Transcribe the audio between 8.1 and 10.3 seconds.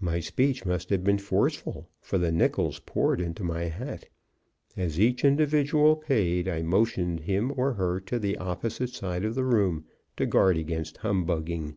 the opposite side of the room, to